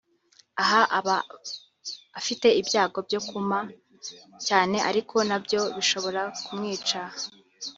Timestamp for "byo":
3.07-3.19, 5.45-5.59